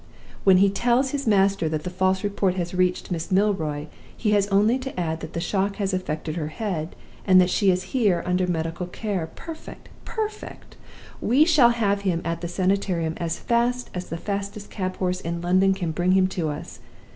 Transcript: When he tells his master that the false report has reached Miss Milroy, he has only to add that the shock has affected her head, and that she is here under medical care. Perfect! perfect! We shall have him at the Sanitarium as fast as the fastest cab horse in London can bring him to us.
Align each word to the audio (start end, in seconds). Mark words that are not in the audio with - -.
When 0.43 0.57
he 0.57 0.69
tells 0.71 1.11
his 1.11 1.27
master 1.27 1.69
that 1.69 1.83
the 1.83 1.91
false 1.91 2.23
report 2.23 2.55
has 2.55 2.73
reached 2.73 3.11
Miss 3.11 3.29
Milroy, 3.31 3.85
he 4.17 4.31
has 4.31 4.47
only 4.47 4.79
to 4.79 4.99
add 4.99 5.19
that 5.19 5.33
the 5.33 5.39
shock 5.39 5.75
has 5.75 5.93
affected 5.93 6.35
her 6.37 6.47
head, 6.47 6.95
and 7.27 7.39
that 7.39 7.51
she 7.51 7.69
is 7.69 7.83
here 7.93 8.23
under 8.25 8.47
medical 8.47 8.87
care. 8.87 9.29
Perfect! 9.35 9.89
perfect! 10.03 10.75
We 11.21 11.45
shall 11.45 11.69
have 11.69 12.01
him 12.01 12.21
at 12.25 12.41
the 12.41 12.47
Sanitarium 12.47 13.13
as 13.17 13.37
fast 13.37 13.91
as 13.93 14.09
the 14.09 14.17
fastest 14.17 14.71
cab 14.71 14.97
horse 14.97 15.21
in 15.21 15.39
London 15.39 15.75
can 15.75 15.91
bring 15.91 16.13
him 16.13 16.25
to 16.29 16.49
us. 16.49 16.79